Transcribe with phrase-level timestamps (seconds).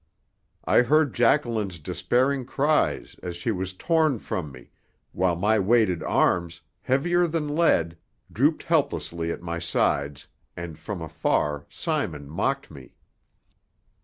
[0.65, 4.71] I heard Jacqueline's despairing cries as she was torn from me,
[5.11, 7.97] while my weighted arms, heavier than lead,
[8.31, 10.25] drooped helplessly at my sides,
[10.57, 12.95] and from afar Simon mocked me.